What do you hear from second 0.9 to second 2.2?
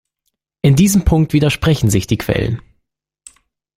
Punkt widersprechen sich die